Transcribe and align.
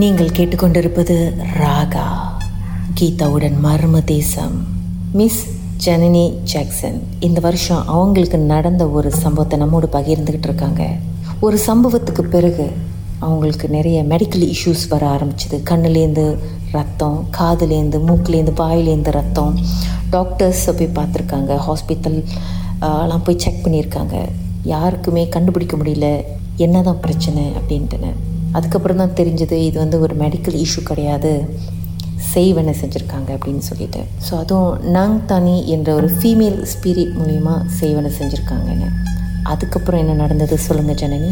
நீங்கள் 0.00 0.36
கேட்டுக்கொண்டிருப்பது 0.36 1.14
ராகா. 1.60 2.04
கீதாவுடன் 3.00 3.56
மர்ம 3.64 4.04
தேசம். 4.04 4.66
மிஸ் 5.12 5.40
ஜனனி 5.86 6.22
ஜாக்சன் 6.52 7.02
இந்த 7.20 7.40
வருஷம் 7.40 7.88
அவங்களுக்கு 7.88 8.38
நடந்த 8.38 8.88
ஒரு 8.88 9.10
சம்பவத்தை 9.12 9.58
நம்மோடு 9.58 9.88
பகிர்ந்துக்கிட்டு 9.92 10.48
இருக்காங்க. 10.48 10.96
ஒரு 11.40 11.58
சம்பவத்துக்கு 11.66 12.20
பிறகு 12.20 12.66
அவங்களுக்கு 13.18 13.68
நிறைய 13.68 14.04
மெடிக்கல் 14.04 14.54
இஷ்யூஸ் 14.54 14.86
வர 14.88 15.02
ஆரம்பிச்சிது. 15.16 15.58
கண்ணுலேருந்து 15.70 16.38
ரத்தம் 16.72 17.18
காதுலேருந்து 17.38 18.00
மூக்குலேருந்து 18.08 18.54
வாயிலேருந்து 18.62 19.10
ரத்தம். 19.10 19.58
டாக்டர்ஸை 20.12 20.72
போய் 20.78 20.96
பார்த்துருக்காங்க. 20.98 21.60
ஹாஸ்பிட்டல் 21.68 22.18
எல்லாம் 23.02 23.22
போய் 23.22 23.38
செக் 23.38 23.62
பண்ணியிருக்காங்க. 23.64 24.16
யாருக்குமே 24.62 25.28
கண்டுபிடிக்க 25.28 25.76
முடியல. 25.76 26.24
என்னதான் 26.56 27.00
பிரச்சனை 27.00 27.52
அப்படின்ட்டுன்னு. 27.58 28.12
அதுக்கப்புறம் 28.56 29.00
தான் 29.02 29.16
தெரிஞ்சது 29.20 29.56
இது 29.68 29.76
வந்து 29.84 29.98
ஒரு 30.04 30.14
மெடிக்கல் 30.22 30.58
இஷ்யூ 30.64 30.82
கிடையாது. 30.90 31.32
செய்வனை 32.32 32.72
செஞ்சுருக்காங்க 32.80 33.30
அப்படின்னு 33.36 33.62
சொல்லிட்டு. 33.68 34.00
ஸோ 34.26 34.32
அதுவும் 34.42 34.72
நாங் 34.96 35.16
தானி 35.30 35.54
என்ற 35.74 35.88
ஒரு 36.00 36.08
ஃபீமேல் 36.16 36.58
ஸ்பிரிட் 36.72 37.14
மூலிமா 37.20 37.54
செய்வனை 37.78 38.10
செஞ்சுருக்காங்கன்னு. 38.18 38.88
அதுக்கப்புறம் 39.52 40.00
என்ன 40.02 40.14
நடந்தது 40.22 40.56
சொல்லுங்க 40.66 40.92
ஜனனி. 41.02 41.30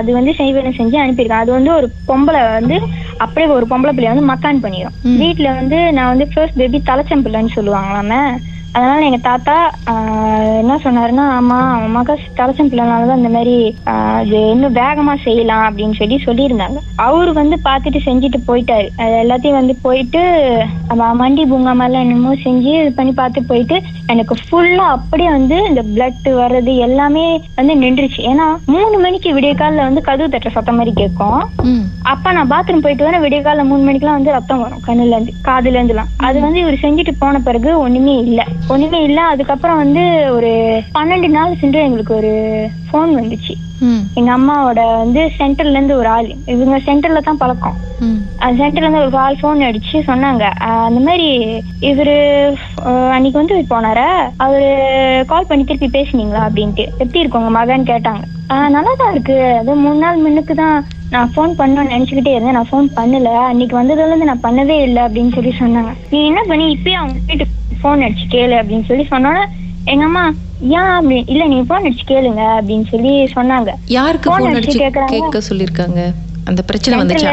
அது 0.00 0.10
வந்து 0.18 0.32
செய்வனை 0.40 0.70
செஞ்சு 0.78 0.96
அனுப்பியிருக்கேன் 1.02 1.42
அது 1.44 1.52
வந்து 1.56 1.70
ஒரு 1.78 1.86
பொம்பளை 2.10 2.42
வந்து 2.58 2.76
அப்படியே 3.24 3.48
ஒரு 3.56 3.66
பொம்பளை 3.72 3.92
பிள்ளைய 3.94 4.12
வந்து 4.12 4.30
மக்கான் 4.30 4.62
பண்ணிடும் 4.64 4.96
வீட்ல 5.22 5.48
வந்து 5.60 5.78
நான் 5.96 6.12
வந்து 6.12 6.26
ஃபர்ஸ்ட் 6.32 6.60
பேபி 6.60 6.80
தலைச்சம்பிள்ளைன்னு 6.90 7.56
சொல்லுவாங்களாமே. 7.58 8.22
அதனால 8.74 9.06
எங்க 9.08 9.18
தாத்தா 9.28 9.54
என்ன 10.60 10.74
சொன்னாருன்னா 10.84 11.24
ஆமா 11.38 11.58
அவன் 11.76 11.94
மக 11.96 12.16
தலைச்சம்பிள்ளைனாலதான் 12.38 13.20
இந்த 13.20 13.30
மாதிரி 13.36 13.56
அது 13.94 14.38
இன்னும் 14.52 14.76
வேகமா 14.80 15.14
செய்யலாம் 15.24 15.64
அப்படின்னு 15.68 15.98
சொல்லி 16.00 16.16
சொல்லியிருந்தாங்க. 16.26 16.78
அவரு 17.06 17.30
வந்து 17.40 17.56
பார்த்துட்டு 17.68 18.00
செஞ்சுட்டு 18.06 18.40
போயிட்டாரு. 18.48 18.88
அது 19.02 19.14
எல்லாத்தையும் 19.24 19.58
வந்து 19.60 19.76
போயிட்டு 19.86 20.22
மண்டி 21.22 21.42
பூங்கா 21.50 21.72
மாதிரிலாம் 21.78 22.04
என்னமோ 22.06 22.32
செஞ்சு 22.44 22.72
இது 22.82 22.90
பண்ணி 22.98 23.12
பார்த்து 23.20 23.48
போயிட்டு 23.50 23.76
எனக்கு 24.12 24.34
ஃபுல்லா 24.44 24.86
அப்படியே 24.96 25.30
வந்து 25.36 25.56
இந்த 25.70 25.82
பிளட் 25.92 26.28
வர்றது 26.42 26.72
எல்லாமே 26.86 27.26
வந்து 27.58 27.74
நின்றுச்சு. 27.82 28.20
ஏன்னா 28.30 28.46
மூணு 28.74 28.96
மணிக்கு 29.04 29.34
விடிய 29.36 29.52
காலில் 29.60 29.86
வந்து 29.88 30.02
கதவு 30.08 30.32
தட்டுற 30.32 30.52
சத்தம் 30.56 30.78
மாதிரி 30.80 30.94
கேட்கும். 31.00 31.40
அப்ப 32.12 32.32
நான் 32.36 32.52
பாத்ரூம் 32.54 32.84
போயிட்டு 32.84 33.06
வரேன் 33.08 33.24
விடிய 33.24 33.40
காலைல 33.46 33.68
மூணு 33.70 33.82
மணிக்கெல்லாம் 33.88 34.18
வந்து 34.18 34.36
ரத்தம் 34.36 34.62
வரும் 34.64 34.84
கண்ணுல 34.88 35.16
இருந்து 35.16 35.34
காதுல 35.48 35.78
இருந்துலாம். 35.78 36.10
அது 36.28 36.38
வந்து 36.46 36.62
இவர் 36.64 36.82
செஞ்சுட்டு 36.84 37.14
போன 37.22 37.40
பிறகு 37.48 37.70
ஒண்ணுமே 37.84 38.16
இல்ல. 38.26 38.40
ஒண்ணுமே 38.68 38.98
இல்ல. 39.08 39.20
அதுக்கப்புறம் 39.32 39.80
வந்து 39.82 40.02
ஒரு 40.36 40.50
பன்னெண்டு 40.96 41.28
நாள் 41.36 41.58
சென்று 41.60 41.80
எங்களுக்கு 41.86 42.14
ஒரு 42.20 42.32
ஃபோன் 42.88 43.12
வந்துச்சு. 43.20 43.54
எங்க 44.18 44.30
அம்மாவோட 44.36 44.80
வந்து 45.02 45.20
சென்டர்ல 45.36 45.76
இருந்து 45.76 45.94
ஒரு 46.00 46.08
ஆள். 46.14 46.28
இவங்க 46.54 46.78
சென்டர்ல 46.88 47.20
தான் 47.28 47.40
பழக்கம். 47.42 47.76
அந்த 48.44 48.54
சென்டர்ல 48.62 48.86
இருந்து 48.86 49.02
ஒரு 49.06 49.18
ஆள் 49.24 49.38
ஃபோன் 49.40 49.64
அடிச்சு 49.68 49.96
சொன்னாங்க. 50.10 50.44
அந்த 50.88 51.00
மாதிரி 51.06 51.28
இவரு 51.90 52.16
அன்னைக்கு 53.14 53.40
வந்து 53.40 53.56
போனாரா? 53.72 54.08
அவரு 54.44 54.68
கால் 55.32 55.48
பண்ணி 55.50 55.64
திருப்பி 55.64 55.88
பேசுனீங்களா 55.98 56.42
அப்படின்ட்டு. 56.48 56.86
எப்படி 57.02 57.22
இருக்கு 57.22 57.40
உங்க 57.40 57.52
மகன் 57.58 57.90
கேட்டாங்க. 57.92 58.22
நல்லா 58.76 58.92
தான் 59.00 59.12
இருக்கு. 59.14 59.36
அது 59.60 59.74
மூணு 59.84 59.98
நாள் 60.04 60.22
முன்னுக்கு 60.24 60.54
தான் 60.62 60.76
நான் 61.14 61.30
ஃபோன் 61.34 61.52
பண்ணணும்னு 61.60 61.94
நினைச்சுக்கிட்டே 61.94 62.34
இருந்தேன். 62.34 62.58
நான் 62.58 62.70
ஃபோன் 62.70 62.88
பண்ணல. 62.98 63.30
அன்னைக்கு 63.50 63.80
வந்ததுல 63.80 64.10
இருந்து 64.10 64.30
நான் 64.30 64.46
பண்ணவே 64.46 64.76
இல்லை 64.88 65.02
அப்படின்னு 65.06 65.34
சொல்லி 65.38 65.54
சொன்னாங்க. 65.62 65.92
நீ 66.12 66.20
என்ன 66.30 66.42
பண்ணி 66.50 66.66
இப்பயே 66.76 66.98
அவங்க 67.00 67.18
வீட்டுக்கு 67.30 67.56
ஃபோன் 67.80 68.04
அடிச்சு 68.06 68.26
கேளு 68.30 68.54
அப்படின்னு 68.60 68.86
சொல்லி 68.86 69.06
சொன்னோன்னே 69.10 69.44
எங்க 69.84 70.04
அம்மா 70.04 70.24
ஏன் 70.72 70.90
அப்படி 70.96 71.24
இல்ல 71.26 71.46
நீங்க 71.46 71.64
ஃபோன் 71.68 71.86
அடிச்சு 71.86 72.04
கேளுங்க 72.08 72.42
அப்படின்னு 72.56 72.86
சொல்லி 72.90 73.12
சொன்னாங்க. 73.36 73.70
யாருக்கு 73.96 74.30
ஃபோன் 74.30 74.48
அடிச்சு. 74.50 74.80
கேட்க 75.12 75.40
சொல்லியிருக்காங்க? 75.48 76.00
அந்த 76.44 76.62
பிரச்சனை 76.62 76.94
வந்துச்சா? 77.00 77.30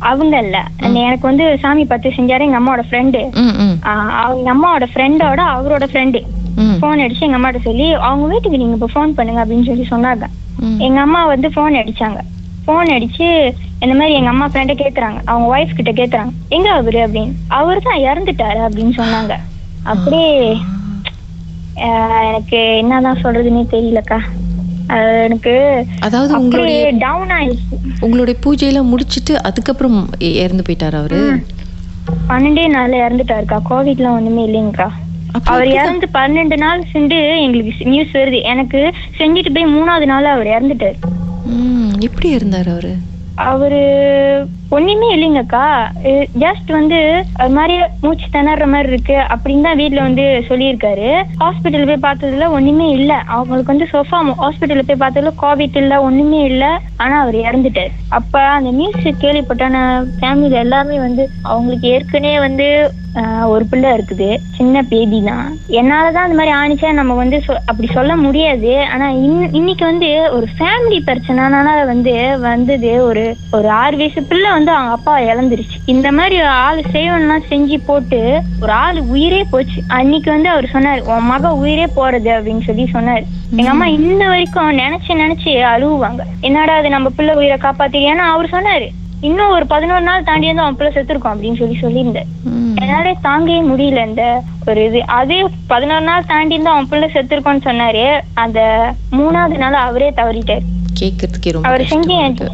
அவங்க 0.00 0.36
இல்ல. 0.42 0.58
எனக்கு 1.02 1.26
வந்து 1.26 1.58
சாமி 1.58 1.84
பார்த்து 1.84 2.08
செஞ்சாரு 2.08 2.40
எங்க 2.40 2.58
அம்மாவோட 2.58 2.84
ஃப்ரெண்டு 2.88 3.20
அவங்க 4.22 4.50
அம்மாவோட 4.50 4.86
ஃப்ரெண்டோட 4.92 5.40
அவரோட 5.54 5.84
ஃப்ரெண்டு 5.84 6.20
ஃபோன் 6.80 7.02
அடிச்சு 7.04 7.20
எங்க 7.20 7.36
அம்மாட்ட 7.36 7.62
சொல்லி 7.62 7.92
அவங்க 8.08 8.26
வீட்டுக்கு 8.26 8.58
நீங்க 8.58 8.74
இப்ப 8.74 8.88
ஃபோன் 8.94 9.12
பண்ணுங்க 9.12 9.44
அப்படின்னு 9.44 9.64
சொல்லி 9.64 9.86
சொன்னாங்க. 9.90 10.24
எங்க 10.80 11.00
அம்மா 11.00 11.26
வந்து 11.26 11.48
ஃபோன் 11.48 11.76
அடிச்சாங்க. 11.82 12.20
ஃபோன் 12.64 12.88
அடிச்சு 12.94 13.26
இந்த 13.80 13.94
மாதிரி 13.94 14.14
எங்க 14.14 14.28
அம்மா 14.28 14.46
ஃப்ரெண்ட 14.46 14.74
கேக்குறாங்க. 14.74 15.18
அவங்க 15.24 15.46
ஒய்ஃப் 15.56 15.76
கிட்ட 15.76 15.92
கேக்குறாங்க. 15.92 16.32
எங்க 16.48 16.70
அவரு? 16.70 16.98
அப்படின்னு. 16.98 17.34
அவரு 17.48 17.80
தான் 17.80 18.00
இறந்துட்டாரு 18.00 18.60
அப்படின்னு 18.66 18.94
சொன்னாங்க. 18.96 19.34
அப்படியே 19.82 20.56
எனக்கு 22.32 22.76
என்னதான் 22.76 23.22
சொல்றதுன்னே 23.22 23.64
தெரியலக்கா. 23.74 24.18
எனக்கு 25.24 25.86
அதாவது 26.00 26.40
உங்களுடைய 26.40 26.90
டவுன் 26.90 27.28
ஆயிடுச்சு. 27.28 27.76
உங்களுடைய 28.00 28.36
பூஜையெல்லாம் 28.44 28.92
முடிச்சிட்டு 28.92 29.42
அதுக்கப்புறம் 29.42 29.98
இறந்து 30.18 30.64
போயிட்டாரு 30.68 30.98
அவரு? 31.00 31.20
பன்னெண்டே 32.28 32.64
நாள்ல 32.76 33.00
இறந்துட்டாருக்கா. 33.04 33.58
கோவிட்லாம் 33.70 34.16
ஒண்ணுமே 34.18 34.44
இல்லைங்கக்கா. 34.48 34.88
அவர் 35.44 35.68
இறந்து 35.68 36.08
பன்னெண்டு 36.14 36.56
நாள் 36.56 36.88
சென்று 36.92 37.40
எங்களுக்கு 37.40 37.86
நியூஸ் 37.86 38.14
வருது. 38.14 38.42
எனக்கு 38.42 38.80
செஞ்சுட்டு 39.18 39.54
போய் 39.54 39.74
மூணாவது 39.76 40.06
நாள் 40.12 40.32
அவர் 40.34 40.50
இறந்துட்டாரு. 40.56 40.98
எப்படி 42.00 42.36
இருந்தாரு 42.36 42.70
அவரு? 42.70 42.94
அவரு 43.46 43.80
ஒண்ணுமே 44.70 45.06
இல்லைங்கக்கா. 45.14 45.66
ஜஸ்ட் 46.38 46.72
வந்து 46.72 46.98
அது 47.34 47.52
மாதிரி 47.54 47.74
மூச்சு 48.00 48.26
திணற 48.30 48.66
மாதிரி 48.66 48.92
இருக்கு 48.92 49.16
அப்படின்னு 49.34 49.62
தான் 49.62 49.78
வீட்டுல 49.78 50.00
வந்து 50.02 50.44
சொல்லியிருக்காரு. 50.48 51.08
ஹாஸ்பிட்டல் 51.40 51.86
போய் 51.86 52.04
பார்த்ததுல 52.06 52.50
ஒண்ணுமே 52.50 52.88
இல்ல. 52.88 53.12
அவங்களுக்கு 53.36 53.72
வந்து 53.72 53.88
சொஃபா 53.92 54.18
ஹாஸ்பிட்டல் 54.42 54.88
போய் 54.88 55.02
பார்த்ததுல 55.04 55.32
கோவிட் 55.42 55.76
இல்ல 55.76 56.00
ஒண்ணுமே 56.00 56.44
இல்ல. 56.44 56.64
ஆனா 56.96 57.20
அவர் 57.20 57.34
இறந்துட்டாரு. 57.34 57.90
அப்ப 58.08 58.40
அந்த 58.48 58.70
நியூஸ் 58.70 59.20
கேள்விப்பட்டான 59.24 59.76
ஃபேமிலில 60.20 60.62
எல்லாருமே 60.66 60.98
வந்து 60.98 61.24
அவங்களுக்கு 61.42 61.88
ஏற்கனவே 61.88 62.38
வந்து 62.38 62.68
ஒரு 63.44 63.66
பிள்ளை 63.66 63.90
இருக்குது. 63.90 64.36
சின்ன 64.56 64.82
பேபி 64.82 65.22
தான். 65.24 65.56
என்னாலதான் 65.68 66.26
அந்த 66.26 66.34
மாதிரி 66.34 66.50
ஆணிச்சா 66.50 66.92
நம்ம 66.92 67.14
வந்து 67.14 67.42
சொ- 67.48 67.54
அப்படி 67.54 67.92
சொல்ல 67.92 68.16
முடியாது. 68.16 68.86
ஆனா 68.92 69.10
இன்- 69.10 69.48
இன்னைக்கு 69.52 69.84
வந்து 69.84 70.28
ஒரு 70.32 70.46
ஃபேமிலி 70.58 70.98
பிரச்சனைனால 71.06 71.86
வந்து 71.86 72.38
வந்தது 72.40 73.04
ஒரு 73.04 73.36
ஒரு 73.52 73.70
ஆறு 73.70 73.96
வயசு 73.96 74.22
பிள்ளை 74.22 74.50
வந்து 74.50 74.70
அவங்க 74.70 74.92
அப்பா 74.92 75.18
இழந்துருச்சு. 75.18 75.76
இந்த 75.84 76.12
மாதிரி 76.12 76.40
ஆள் 76.40 76.82
செய்வன்லாம் 76.92 77.42
செஞ்சு 77.50 77.76
போட்டு 77.86 78.40
ஒரு 78.62 78.72
ஆள் 78.72 78.98
உயிரே 78.98 79.44
போச்சு. 79.50 79.82
அன்னைக்கு 79.88 80.30
வந்து 80.30 80.48
அவர் 80.48 80.70
சொன்னாரு 80.72 81.00
உன் 81.00 81.26
மக 81.26 81.54
உயிரே 81.54 81.84
போறது 81.84 82.28
அப்படின்னு 82.28 82.62
சொல்லி 82.62 82.90
சொன்னாரு. 82.94 83.22
எங்க 83.56 83.70
அம்மா 83.70 83.86
இன்ன 83.86 84.28
வரைக்கும் 84.28 84.78
நினைச்சு 84.78 85.08
நினைச்சு 85.08 85.44
அழுவுவாங்க. 85.44 86.20
என்னடா 86.40 86.74
அது 86.74 86.88
நம்ம 86.88 87.08
பிள்ளை 87.08 87.34
உயிரை 87.34 87.56
காப்பாத்தி 87.56 88.04
ஏன்னா 88.04 88.26
அவர் 88.26 88.48
சொன்னாரு 88.52 88.88
இன்னும் 89.20 89.50
ஒரு 89.50 89.66
பதினோரு 89.66 90.00
நாள் 90.00 90.22
தாண்டி 90.22 90.46
வந்து 90.46 90.62
அவன் 90.62 90.76
பிள்ளை 90.76 90.94
செத்துருக்கோம் 90.94 91.28
அப்படின்னு 91.28 91.56
சொல்லி 91.56 91.78
சொல்லியிருந்தாரு 91.82 92.26
ம். 92.42 92.76
என்னாலே 92.76 93.16
தாங்கவே 93.24 93.56
முடியல 93.66 94.06
இந்த 94.06 94.42
ஒரு 94.66 94.84
இது. 94.84 95.06
அதே 95.06 95.44
பதினோரு 95.66 96.00
நாள் 96.00 96.24
தாண்டி 96.26 96.52
இருந்து 96.52 96.70
அவன் 96.70 96.88
பிள்ளை 96.88 97.10
செத்துருக்கோன்னு 97.14 97.64
சொன்னாரு 97.64 98.20
அந்த 98.34 98.60
மூணாவது 99.12 99.56
நாள் 99.56 99.72
அவரே 99.72 100.10
தவறிட்டாரு. 100.10 100.60
கேட்கறதுக்கே 101.00 101.52
ரொம்ப 101.52 101.68
அவர் 101.68 101.80
செஞ்சு 101.80 102.44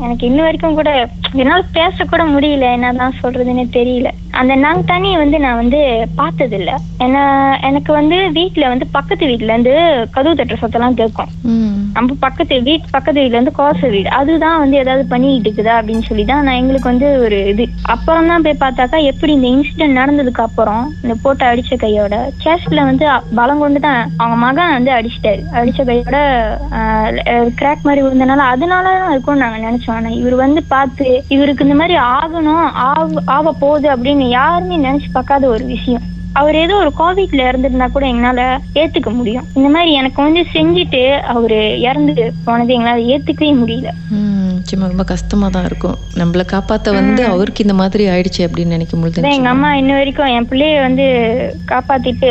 எனக்கு- 0.00 0.24
இன்ன 0.24 0.42
வரைக்கும் 0.42 0.74
கூட 0.74 1.08
என்னால 1.32 1.64
பேச 1.72 2.04
கூட 2.04 2.24
முடியல 2.24 2.72
என்னதான் 2.72 3.14
சொல்றதுன்னு 3.22 3.64
தெரியல. 3.72 4.10
அந்த 4.30 4.54
நாங் 4.54 4.84
தண்ணி 4.84 5.16
வந்து 5.16 5.38
நான் 5.38 5.56
வந்து 5.56 6.08
பார்த்தது 6.14 6.56
இல்ல 6.56 6.78
ஏன்னா 6.98 7.22
எனக்கு 7.62 7.92
வந்து 7.92 8.30
வீட்ல 8.32 8.68
வந்து 8.68 8.86
பக்கத்து 8.86 9.26
வீட்ல 9.26 9.52
இருந்து 9.52 9.74
கதவு 10.10 10.34
தட்டுற 10.34 10.56
சத்தம்லாம் 10.62 10.94
கேட்கும். 10.94 11.28
ம். 11.42 11.77
நம்ம 11.98 12.16
பக்கத்து 12.24 12.56
வீட் 12.66 12.84
பக்கத்து 12.96 13.18
வீட்ல 13.22 13.38
இருந்து 13.38 13.54
கோச 13.60 13.80
வீடு. 13.94 14.08
அதுதான் 14.18 14.58
வந்து 14.62 14.76
ஏதாவது 14.82 15.04
பண்ணிக்கிட்டு 15.12 15.48
இருக்குதா 15.48 15.76
அப்படின்னு 15.78 16.04
சொல்லி 16.08 16.24
தான் 16.30 16.44
நான் 16.46 16.58
எங்களுக்கு 16.60 16.90
வந்து 16.92 17.08
ஒரு 17.24 17.38
இது. 17.52 17.64
அப்புறம் 17.94 18.28
தான் 18.32 18.44
போய் 18.46 18.62
பார்த்தாக்கா 18.64 18.98
எப்படி 19.10 19.32
இந்த 19.36 19.48
இன்சிடென்ட் 19.54 19.98
நடந்ததுக்கு 20.00 20.42
அப்புறம் 20.46 20.84
இந்த 21.04 21.14
போட்டு 21.24 21.44
அடிச்ச 21.50 21.76
கையோட 21.84 22.16
சேஸ்ட்ல 22.44 22.82
வந்து 22.90 23.06
பலம் 23.38 23.62
கொண்டு 23.64 23.80
தான் 23.86 24.00
அவங்க 24.20 24.36
மகன் 24.44 24.74
வந்து 24.76 24.92
அடிச்சிட்டாரு. 24.98 25.42
அடிச்ச 25.60 25.80
கையோட 25.90 26.18
கிராக் 27.60 27.86
மாதிரி 27.88 28.04
விழுந்தனால 28.04 28.46
அதனால 28.52 28.94
தான் 29.00 29.12
இருக்கும்னு 29.14 29.44
நாங்க 29.44 29.58
நினைச்சோம். 29.66 29.96
ஆனா 29.98 30.12
இவர் 30.20 30.36
வந்து 30.44 30.62
பார்த்து 30.74 31.08
இவருக்கு 31.36 31.66
இந்த 31.68 31.78
மாதிரி 31.80 31.96
ஆகணும் 32.16 32.66
ஆவ 32.90 33.08
ஆக 33.38 33.54
போகுது 33.64 33.88
அப்படின்னு 33.96 34.28
யாருமே 34.38 34.78
நினைச்சு 34.86 35.10
பார்க்காத 35.18 35.46
ஒரு 35.56 35.66
விஷயம். 35.74 36.06
அவர் 36.32 36.54
ஏதோ 36.54 36.74
ஒரு 36.74 36.92
கோவிட்ல 36.98 37.46
இறந்துருந்தா 37.48 37.86
கூட 37.90 38.06
எங்களால 38.06 38.40
ஏத்துக்க 38.74 39.14
முடியும். 39.14 39.46
இந்த 39.54 39.68
மாதிரி 39.68 39.92
எனக்கு 39.92 40.22
வந்து 40.22 40.46
செஞ்சுட்டு 40.54 41.18
அவரு 41.26 41.80
இறந்து 41.80 42.32
போனது 42.44 42.74
எங்களால 42.74 43.06
ஏத்துக்கவே 43.06 43.54
முடியல. 43.54 43.90
ம். 44.10 44.34
நிச்சயமா 44.58 44.88
ரொம்ப 44.88 45.04
கஷ்டமா 45.04 45.48
தான் 45.48 45.64
இருக்கும். 45.64 45.98
நம்மள 46.16 46.44
காப்பாத்த 46.52 46.92
வந்து 46.92 47.26
அவருக்கு 47.26 47.64
இந்த 47.64 47.74
மாதிரி 47.74 48.08
ஆயிடுச்சு 48.08 48.46
அப்படின்னு 48.46 48.66
நினைக்கும் 48.66 49.00
பொழுது 49.00 49.22
எங்க 49.28 49.48
அம்மா 49.48 49.74
இன்ன 49.74 49.92
வரைக்கும் 49.92 50.26
என் 50.26 50.48
பிள்ளைய 50.50 50.80
வந்து 50.80 51.06
காப்பாத்திட்டு 51.70 52.30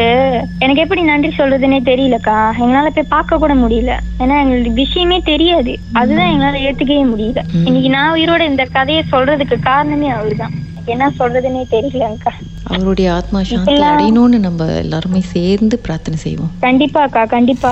எனக்கு 0.59 0.81
எப்படி 0.81 1.01
நன்றி 1.01 1.33
சொல்றதுன்னே 1.37 1.79
தெரியலக்கா. 1.83 2.53
எங்களால 2.59 2.89
போய் 2.89 3.03
பார்க்க 3.09 3.37
கூட 3.37 3.55
முடியல. 3.55 3.97
ஏன்னா 4.19 4.39
எங்களுக்கு 4.39 4.71
விஷயமே 4.71 5.19
தெரியாது. 5.21 5.79
அதுதான் 5.93 6.27
எங்களால 6.27 6.53
ஏத்துக்கவே 6.59 7.05
முடியல. 7.07 7.43
இன்னைக்கு 7.65 7.89
நான் 7.89 8.13
உயிரோட 8.13 8.41
இந்த 8.41 8.65
கதையை 8.71 9.03
சொல்றதுக்கு 9.11 9.59
காரணமே 9.59 10.09
அவர்தான். 10.09 10.55
என்ன 10.85 11.11
சொல்றதுன்னே 11.19 11.63
தெரியலங்கக்கா 11.71 12.31
அவருடைய 12.63 13.13
ஆத்மா 13.13 13.43
சாந்தி 13.43 13.75
அடையணும்னு 13.83 14.39
நம்ம 14.39 14.65
எல்லாருமே 14.75 15.21
சேர்ந்து 15.21 15.79
பிரார்த்தனை 15.79 16.19
செய்வோம். 16.19 16.53
கண்டிப்பாக்கா 16.61 17.27
கண்டிப்பா. 17.27 17.71